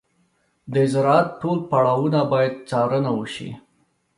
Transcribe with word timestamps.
د 0.73 0.75
زراعت 0.93 1.27
ټول 1.41 1.57
پړاوونه 1.69 2.19
باید 2.31 2.53
څارنه 2.69 3.11
وشي. 3.19 3.49